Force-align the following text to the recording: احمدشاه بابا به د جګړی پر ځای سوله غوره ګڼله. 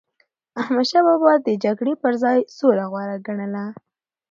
احمدشاه 0.61 1.03
بابا 1.07 1.31
به 1.35 1.39
د 1.47 1.49
جګړی 1.63 1.93
پر 2.01 2.13
ځای 2.23 2.37
سوله 2.57 2.85
غوره 2.91 3.17
ګڼله. 3.27 3.65